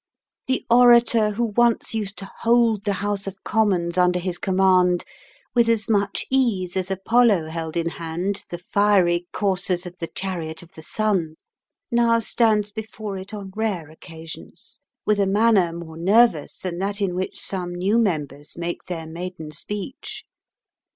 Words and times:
The 0.47 0.65
orator 0.71 1.29
who 1.29 1.53
once 1.55 1.93
used 1.93 2.17
to 2.17 2.31
hold 2.39 2.85
the 2.85 2.93
House 3.05 3.27
of 3.27 3.43
Commons 3.43 3.99
under 3.99 4.17
his 4.17 4.39
command 4.39 5.03
with 5.53 5.69
as 5.69 5.87
much 5.87 6.25
ease 6.31 6.75
as 6.75 6.89
Apollo 6.89 7.49
held 7.49 7.77
in 7.77 7.87
hand 7.89 8.43
the 8.49 8.57
fiery 8.57 9.27
coursers 9.31 9.85
of 9.85 9.95
the 9.99 10.07
chariot 10.07 10.63
of 10.63 10.71
the 10.73 10.81
sun, 10.81 11.35
now 11.91 12.17
stands 12.17 12.71
before 12.71 13.15
it 13.15 13.31
on 13.31 13.51
rare 13.55 13.91
occasions 13.91 14.79
with 15.05 15.19
a 15.19 15.27
manner 15.27 15.71
more 15.71 15.97
nervous 15.97 16.57
than 16.57 16.79
that 16.79 16.99
in 16.99 17.13
which 17.13 17.39
some 17.39 17.75
new 17.75 17.99
members 17.99 18.57
make 18.57 18.85
their 18.85 19.05
maiden 19.05 19.51
speech. 19.51 20.23